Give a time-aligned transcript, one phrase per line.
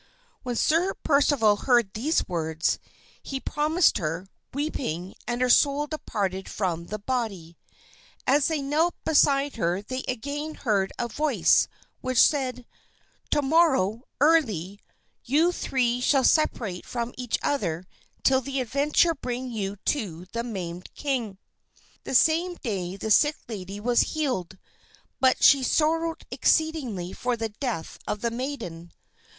[0.41, 2.79] When Sir Percival heard these words
[3.21, 7.55] he promised her, weeping, and her soul departed from the body.
[8.25, 11.67] As they knelt beside her they again heard a voice
[11.99, 12.65] which said,
[13.29, 14.79] "To morrow early
[15.23, 17.85] you three shall separate from each other
[18.23, 21.37] till the adventure bring you to the maimed king."
[22.05, 24.57] The same day the sick lady was healed,
[25.19, 28.93] but she sorrowed exceedingly for the death of the maiden.